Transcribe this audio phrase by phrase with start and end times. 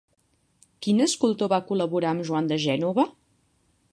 [0.85, 3.09] Quin escultor va col·laborar amb Joan de Gènova?